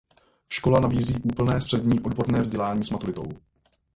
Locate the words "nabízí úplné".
0.79-1.61